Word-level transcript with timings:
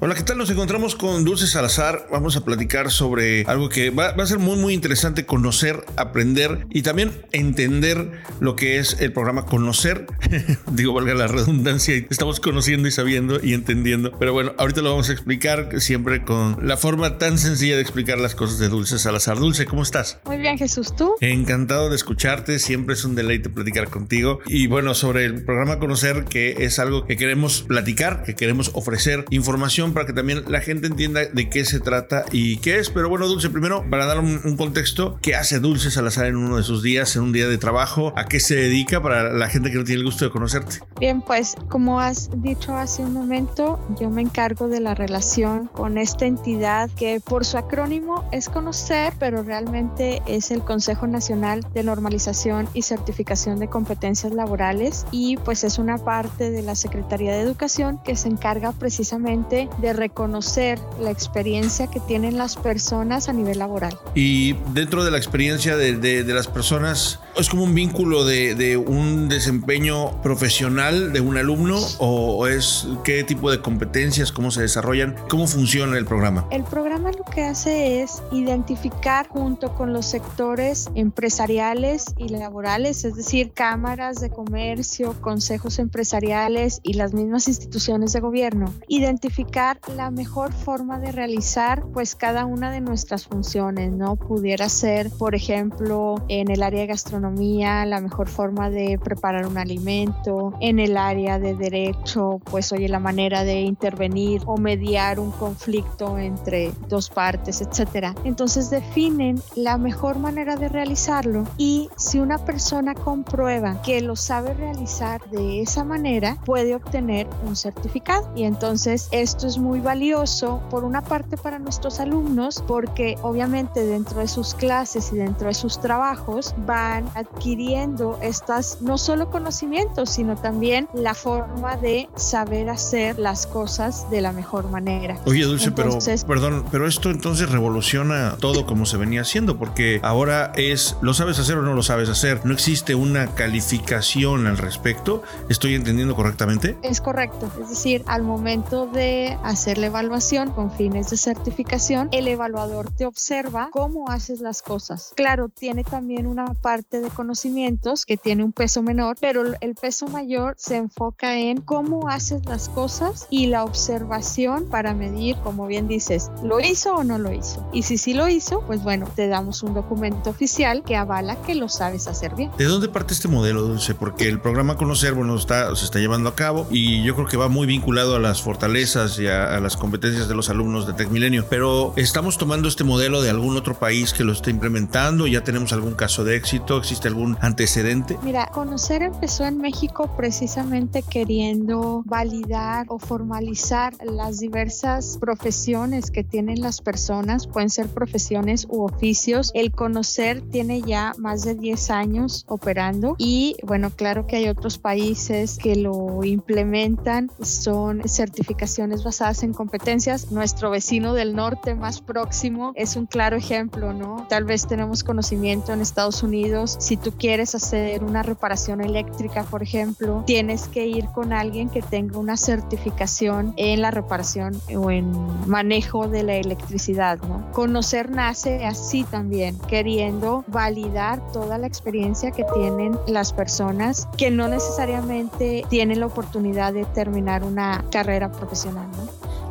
Hola, 0.00 0.14
¿qué 0.14 0.22
tal? 0.22 0.38
Nos 0.38 0.48
encontramos 0.48 0.94
con 0.94 1.24
Dulce 1.24 1.48
Salazar. 1.48 2.06
Vamos 2.12 2.36
a 2.36 2.44
platicar 2.44 2.92
sobre 2.92 3.42
algo 3.46 3.68
que 3.68 3.90
va, 3.90 4.10
a 4.10 4.26
ser 4.26 4.38
muy, 4.38 4.56
muy 4.56 4.72
interesante 4.72 5.26
conocer, 5.26 5.84
aprender 5.96 6.68
y 6.70 6.82
también 6.82 7.10
entender 7.32 8.12
lo 8.38 8.54
que 8.54 8.78
es 8.78 9.00
el 9.00 9.12
programa 9.12 9.44
Conocer. 9.44 10.06
Digo, 10.70 10.92
valga 10.92 11.14
la 11.14 11.26
redundancia, 11.26 11.96
estamos 12.10 12.38
conociendo 12.38 12.86
y 12.86 12.92
sabiendo 12.92 13.40
y 13.42 13.54
entendiendo. 13.54 14.12
Pero 14.20 14.32
bueno, 14.32 14.52
ahorita 14.56 14.82
lo 14.82 14.90
vamos 14.90 15.08
a 15.08 15.12
explicar 15.12 15.68
siempre 15.80 16.22
con 16.22 16.64
la 16.64 16.76
forma 16.76 17.18
tan 17.18 17.36
sencilla 17.36 17.74
de 17.74 17.82
explicar 17.82 18.18
las 18.18 18.36
cosas 18.36 18.60
de 18.60 18.68
Dulce 18.68 19.00
Salazar. 19.00 19.38
Dulce, 19.40 19.66
¿cómo 19.66 19.82
estás? 19.82 20.20
Muy 20.26 20.36
bien, 20.36 20.58
Jesús, 20.58 20.94
¿tú? 20.94 21.16
Encantado 21.20 21.90
de 21.90 21.96
escucharte, 21.96 22.60
siempre 22.60 22.94
es 22.94 23.04
un 23.04 23.16
deleite 23.16 23.50
platicar 23.50 23.90
contigo. 23.90 24.38
Y 24.46 24.68
bueno, 24.68 24.94
sobre 24.94 25.24
el 25.24 25.42
programa 25.42 25.80
Conocer, 25.80 26.26
que 26.26 26.54
es 26.64 26.78
algo 26.78 27.04
que 27.04 27.16
queremos 27.16 27.62
platicar, 27.62 28.22
que 28.22 28.36
queremos 28.36 28.70
ofrecer 28.74 29.24
información 29.30 29.87
para 29.92 30.06
que 30.06 30.12
también 30.12 30.44
la 30.48 30.60
gente 30.60 30.86
entienda 30.86 31.20
de 31.24 31.48
qué 31.48 31.64
se 31.64 31.80
trata 31.80 32.24
y 32.32 32.58
qué 32.58 32.78
es. 32.78 32.90
Pero 32.90 33.08
bueno, 33.08 33.26
Dulce, 33.26 33.50
primero, 33.50 33.84
para 33.88 34.06
dar 34.06 34.18
un, 34.18 34.56
contexto, 34.56 35.18
¿qué 35.22 35.34
hace 35.34 35.60
Dulce 35.60 35.90
Salazar 35.90 36.26
en 36.26 36.36
uno 36.36 36.56
de 36.56 36.62
sus 36.62 36.82
días, 36.82 37.14
en 37.16 37.22
un 37.22 37.32
día 37.32 37.48
de 37.48 37.58
trabajo? 37.58 38.12
¿A 38.16 38.24
qué 38.26 38.40
se 38.40 38.56
dedica 38.56 39.02
para 39.02 39.32
la 39.32 39.48
gente 39.48 39.70
que 39.70 39.78
no 39.78 39.84
tiene 39.84 40.00
el 40.00 40.04
gusto 40.04 40.24
de 40.24 40.30
conocerte? 40.30 40.80
Bien, 40.98 41.22
pues 41.22 41.54
como 41.68 42.00
has 42.00 42.30
dicho 42.42 42.74
hace 42.74 43.02
un 43.02 43.12
momento, 43.12 43.78
yo 44.00 44.10
me 44.10 44.22
encargo 44.22 44.68
de 44.68 44.80
la 44.80 44.94
relación 44.94 45.68
con 45.68 45.98
esta 45.98 46.26
entidad 46.26 46.90
que 46.96 47.20
por 47.20 47.44
su 47.44 47.58
acrónimo 47.58 48.28
es 48.32 48.48
conocer, 48.48 49.12
pero 49.18 49.42
realmente 49.42 50.22
es 50.26 50.50
el 50.50 50.62
Consejo 50.62 51.06
Nacional 51.06 51.64
de 51.74 51.82
Normalización 51.82 52.68
y 52.74 52.82
Certificación 52.82 53.58
de 53.58 53.68
Competencias 53.68 54.32
Laborales 54.32 55.06
y 55.10 55.36
pues 55.38 55.64
es 55.64 55.78
una 55.78 55.98
parte 55.98 56.50
de 56.50 56.62
la 56.62 56.74
Secretaría 56.74 57.32
de 57.32 57.40
Educación 57.40 57.98
que 58.04 58.16
se 58.16 58.28
encarga 58.28 58.72
precisamente 58.72 59.68
de 59.80 59.92
reconocer 59.92 60.78
la 61.00 61.10
experiencia 61.10 61.86
que 61.86 62.00
tienen 62.00 62.36
las 62.36 62.56
personas 62.56 63.28
a 63.28 63.32
nivel 63.32 63.58
laboral. 63.58 63.96
Y 64.14 64.54
dentro 64.72 65.04
de 65.04 65.10
la 65.10 65.18
experiencia 65.18 65.76
de, 65.76 66.24
las 66.24 66.46
personas, 66.46 67.20
¿es 67.38 67.48
como 67.48 67.62
un 67.64 67.74
vínculo 67.74 68.24
de, 68.24 68.76
un 68.76 69.28
desempeño 69.28 70.20
profesional 70.22 71.12
de 71.12 71.20
un 71.20 71.36
alumno 71.36 71.78
o, 71.98 72.46
es 72.48 72.88
qué 73.04 73.22
tipo 73.22 73.50
de 73.50 73.60
competencias, 73.60 74.32
cómo 74.32 74.50
se 74.50 74.62
desarrollan, 74.62 75.14
cómo 75.28 75.46
funciona 75.46 75.96
el 75.96 76.04
programa? 76.04 76.46
El 76.50 76.64
programa 76.64 77.12
lo 77.12 77.24
que 77.24 77.44
hace 77.44 78.02
es 78.02 78.22
identificar 78.32 79.28
junto 79.28 79.74
con 79.74 79.92
los 79.92 80.06
sectores 80.06 80.88
empresariales 80.94 82.06
y 82.16 82.28
laborales, 82.28 83.04
es 83.04 83.14
decir, 83.14 83.52
cámaras 83.52 84.20
de 84.20 84.30
comercio, 84.30 85.14
consejos 85.20 85.78
empresariales 85.78 86.80
y 86.82 86.94
las 86.94 87.14
mismas 87.14 87.46
instituciones 87.46 88.12
de 88.12 88.20
gobierno, 88.20 88.74
identificar 88.88 89.80
la 89.96 90.10
mejor 90.10 90.52
forma 90.52 90.98
de 90.98 91.12
realizar 91.12 91.84
pues 91.92 92.16
cada 92.16 92.46
una 92.46 92.72
de 92.72 92.80
nuestras 92.80 93.26
funciones, 93.26 93.92
¿no? 93.92 94.16
Pudiera 94.16 94.68
ser, 94.68 95.10
por 95.10 95.34
ejemplo, 95.34 96.24
en 96.28 96.50
el 96.50 96.62
área 96.62 96.80
de 96.80 96.86
la 97.30 98.00
mejor 98.00 98.28
forma 98.28 98.70
de 98.70 98.98
preparar 98.98 99.46
un 99.46 99.58
alimento, 99.58 100.54
en 100.60 100.78
el 100.78 100.96
área 100.96 101.38
de 101.38 101.54
derecho, 101.54 102.40
pues 102.44 102.72
oye, 102.72 102.88
la 102.88 102.98
manera 102.98 103.44
de 103.44 103.60
intervenir 103.60 104.42
o 104.46 104.56
mediar 104.56 105.20
un 105.20 105.30
conflicto 105.30 106.18
entre 106.18 106.72
dos 106.88 107.10
partes, 107.10 107.60
etcétera. 107.60 108.14
Entonces 108.24 108.70
definen 108.70 109.40
la 109.54 109.78
mejor 109.78 110.18
manera 110.18 110.56
de 110.56 110.68
realizarlo 110.68 111.44
y 111.56 111.88
si 111.96 112.18
una 112.18 112.38
persona 112.38 112.94
comprueba 112.94 113.80
que 113.82 114.00
lo 114.00 114.16
sabe 114.16 114.54
realizar 114.54 115.28
de 115.30 115.62
esa 115.62 115.84
manera, 115.84 116.36
puede 116.44 116.74
obtener 116.74 117.28
un 117.46 117.56
certificado 117.56 118.30
y 118.34 118.44
entonces 118.44 119.08
esto 119.10 119.46
es 119.46 119.58
muy 119.58 119.80
valioso, 119.80 120.60
por 120.70 120.84
una 120.84 121.02
parte 121.02 121.36
para 121.36 121.58
nuestros 121.58 122.00
alumnos, 122.00 122.62
porque 122.66 123.16
obviamente 123.22 123.84
dentro 123.84 124.20
de 124.20 124.28
sus 124.28 124.54
clases 124.54 125.12
y 125.12 125.16
dentro 125.16 125.48
de 125.48 125.54
sus 125.54 125.80
trabajos 125.80 126.54
van 126.66 127.07
adquiriendo 127.14 128.18
estas 128.22 128.80
no 128.80 128.98
solo 128.98 129.30
conocimientos, 129.30 130.10
sino 130.10 130.36
también 130.36 130.88
la 130.94 131.14
forma 131.14 131.76
de 131.76 132.08
saber 132.16 132.70
hacer 132.70 133.18
las 133.18 133.46
cosas 133.46 134.10
de 134.10 134.20
la 134.20 134.32
mejor 134.32 134.70
manera. 134.70 135.18
Oye, 135.24 135.44
Dulce, 135.44 135.72
pero 135.72 135.98
perdón, 136.26 136.64
pero 136.70 136.86
esto 136.86 137.10
entonces 137.10 137.50
revoluciona 137.50 138.36
todo 138.38 138.66
como 138.66 138.86
se 138.86 138.96
venía 138.96 139.22
haciendo, 139.22 139.58
porque 139.58 140.00
ahora 140.02 140.52
es, 140.56 140.96
¿lo 141.00 141.14
sabes 141.14 141.38
hacer 141.38 141.58
o 141.58 141.62
no 141.62 141.74
lo 141.74 141.82
sabes 141.82 142.08
hacer? 142.08 142.40
No 142.44 142.52
existe 142.52 142.94
una 142.94 143.34
calificación 143.34 144.46
al 144.46 144.58
respecto. 144.58 145.22
¿Estoy 145.48 145.74
entendiendo 145.74 146.14
correctamente? 146.14 146.76
Es 146.82 147.00
correcto. 147.00 147.50
Es 147.62 147.70
decir, 147.70 148.04
al 148.06 148.22
momento 148.22 148.86
de 148.86 149.38
hacer 149.42 149.78
la 149.78 149.86
evaluación 149.86 150.50
con 150.50 150.70
fines 150.70 151.10
de 151.10 151.16
certificación, 151.16 152.08
el 152.12 152.28
evaluador 152.28 152.90
te 152.90 153.06
observa 153.06 153.68
cómo 153.72 154.10
haces 154.10 154.40
las 154.40 154.62
cosas. 154.62 155.12
Claro, 155.16 155.48
tiene 155.48 155.84
también 155.84 156.26
una 156.26 156.54
parte 156.54 156.97
de 157.00 157.08
conocimientos 157.10 158.04
que 158.04 158.16
tiene 158.16 158.44
un 158.44 158.52
peso 158.52 158.82
menor, 158.82 159.16
pero 159.20 159.44
el 159.60 159.74
peso 159.74 160.06
mayor 160.08 160.54
se 160.58 160.76
enfoca 160.76 161.38
en 161.38 161.60
cómo 161.60 162.08
haces 162.08 162.44
las 162.46 162.68
cosas 162.68 163.26
y 163.30 163.46
la 163.46 163.64
observación 163.64 164.66
para 164.66 164.94
medir, 164.94 165.36
como 165.42 165.66
bien 165.66 165.88
dices, 165.88 166.30
¿lo 166.42 166.60
hizo 166.60 166.94
o 166.94 167.04
no 167.04 167.18
lo 167.18 167.32
hizo? 167.32 167.68
Y 167.72 167.82
si 167.82 167.98
sí 167.98 168.14
lo 168.14 168.28
hizo, 168.28 168.62
pues 168.66 168.82
bueno, 168.82 169.08
te 169.14 169.28
damos 169.28 169.62
un 169.62 169.74
documento 169.74 170.30
oficial 170.30 170.82
que 170.82 170.96
avala 170.96 171.40
que 171.42 171.54
lo 171.54 171.68
sabes 171.68 172.06
hacer 172.06 172.34
bien. 172.34 172.50
¿De 172.58 172.64
dónde 172.64 172.88
parte 172.88 173.14
este 173.14 173.28
modelo, 173.28 173.62
Dulce? 173.62 173.94
Porque 173.94 174.28
el 174.28 174.40
programa 174.40 174.76
Conocer, 174.76 175.14
bueno, 175.14 175.36
está, 175.36 175.74
se 175.74 175.84
está 175.84 175.98
llevando 175.98 176.28
a 176.28 176.34
cabo 176.34 176.66
y 176.70 177.02
yo 177.02 177.14
creo 177.14 177.26
que 177.26 177.36
va 177.36 177.48
muy 177.48 177.66
vinculado 177.66 178.14
a 178.14 178.18
las 178.18 178.42
fortalezas 178.42 179.18
y 179.18 179.26
a 179.26 179.38
a, 179.38 179.60
las 179.60 179.76
competencias 179.76 180.28
de 180.28 180.34
los 180.34 180.50
alumnos 180.50 180.86
de 180.86 180.92
TecMilenio. 180.92 181.46
Pero 181.48 181.92
estamos 181.96 182.38
tomando 182.38 182.68
este 182.68 182.84
modelo 182.84 183.22
de 183.22 183.30
algún 183.30 183.56
otro 183.56 183.78
país 183.78 184.12
que 184.12 184.24
lo 184.24 184.32
está 184.32 184.50
implementando. 184.50 185.26
¿Ya 185.26 185.42
tenemos 185.42 185.72
algún 185.72 185.94
caso 185.94 186.24
de 186.24 186.36
éxito? 186.36 186.78
¿Existe 186.88 187.08
algún 187.08 187.36
antecedente? 187.42 188.18
Mira, 188.22 188.46
Conocer 188.46 189.02
empezó 189.02 189.44
en 189.44 189.58
México 189.58 190.10
precisamente 190.16 191.02
queriendo 191.02 192.02
validar 192.06 192.86
o 192.88 192.98
formalizar 192.98 193.92
las 194.02 194.38
diversas 194.38 195.18
profesiones 195.20 196.10
que 196.10 196.24
tienen 196.24 196.62
las 196.62 196.80
personas. 196.80 197.46
Pueden 197.46 197.68
ser 197.68 197.88
profesiones 197.88 198.66
u 198.70 198.84
oficios. 198.84 199.50
El 199.52 199.70
Conocer 199.70 200.40
tiene 200.50 200.80
ya 200.80 201.12
más 201.18 201.44
de 201.44 201.56
10 201.56 201.90
años 201.90 202.46
operando 202.48 203.16
y 203.18 203.56
bueno, 203.62 203.90
claro 203.90 204.26
que 204.26 204.36
hay 204.36 204.48
otros 204.48 204.78
países 204.78 205.58
que 205.58 205.76
lo 205.76 206.24
implementan. 206.24 207.30
Son 207.42 208.00
certificaciones 208.08 209.04
basadas 209.04 209.42
en 209.42 209.52
competencias. 209.52 210.32
Nuestro 210.32 210.70
vecino 210.70 211.12
del 211.12 211.36
norte 211.36 211.74
más 211.74 212.00
próximo 212.00 212.72
es 212.76 212.96
un 212.96 213.04
claro 213.04 213.36
ejemplo, 213.36 213.92
¿no? 213.92 214.26
Tal 214.30 214.44
vez 214.44 214.66
tenemos 214.66 215.04
conocimiento 215.04 215.74
en 215.74 215.82
Estados 215.82 216.22
Unidos. 216.22 216.77
Si 216.78 216.96
tú 216.96 217.12
quieres 217.12 217.54
hacer 217.54 218.04
una 218.04 218.22
reparación 218.22 218.80
eléctrica, 218.80 219.42
por 219.44 219.62
ejemplo, 219.62 220.22
tienes 220.26 220.68
que 220.68 220.86
ir 220.86 221.06
con 221.06 221.32
alguien 221.32 221.68
que 221.68 221.82
tenga 221.82 222.18
una 222.18 222.36
certificación 222.36 223.52
en 223.56 223.82
la 223.82 223.90
reparación 223.90 224.60
o 224.76 224.90
en 224.90 225.10
manejo 225.48 226.08
de 226.08 226.22
la 226.22 226.34
electricidad, 226.36 227.18
¿no? 227.22 227.50
Conocer 227.52 228.10
nace 228.10 228.64
así 228.64 229.04
también, 229.04 229.58
queriendo 229.68 230.44
validar 230.46 231.20
toda 231.32 231.58
la 231.58 231.66
experiencia 231.66 232.30
que 232.30 232.44
tienen 232.54 232.96
las 233.06 233.32
personas 233.32 234.08
que 234.16 234.30
no 234.30 234.48
necesariamente 234.48 235.64
tienen 235.68 236.00
la 236.00 236.06
oportunidad 236.06 236.72
de 236.72 236.84
terminar 236.84 237.42
una 237.44 237.84
carrera 237.90 238.30
profesional. 238.30 238.86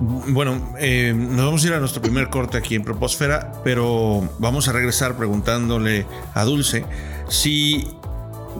Bueno, 0.00 0.74
eh, 0.78 1.12
nos 1.14 1.44
vamos 1.44 1.64
a 1.64 1.66
ir 1.66 1.72
a 1.74 1.80
nuestro 1.80 2.00
primer 2.00 2.28
corte 2.28 2.56
aquí 2.56 2.76
en 2.76 2.84
Proposfera, 2.84 3.52
pero 3.64 4.28
vamos 4.38 4.68
a 4.68 4.72
regresar 4.72 5.16
preguntándole 5.16 6.06
a 6.34 6.44
Dulce 6.44 6.84
si 7.28 7.88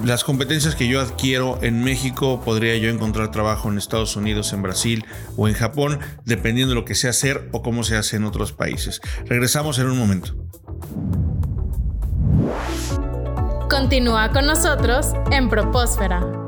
las 0.05 0.25
competencias 0.25 0.75
que 0.75 0.89
yo 0.89 1.01
adquiero 1.01 1.59
en 1.63 1.83
México 1.83 2.41
podría 2.45 2.77
yo 2.77 2.89
encontrar 2.89 3.31
trabajo 3.31 3.69
en 3.69 3.79
Estados 3.79 4.17
Unidos, 4.17 4.53
en 4.53 4.63
Brasil 4.63 5.05
o 5.37 5.49
en 5.49 5.55
Japón, 5.55 6.01
dependiendo 6.25 6.75
de 6.75 6.81
lo 6.81 6.85
que 6.85 6.95
sé 6.95 7.09
hacer 7.09 7.49
o 7.53 7.63
cómo 7.63 7.85
se 7.85 7.97
hace 7.97 8.17
en 8.17 8.25
otros 8.25 8.53
países. 8.53 9.01
Regresamos 9.27 9.79
en 9.79 9.89
un 9.89 9.99
momento. 9.99 10.35
Continúa 13.71 14.33
con 14.33 14.47
nosotros 14.47 15.13
en 15.31 15.49
Propósfera. 15.49 16.48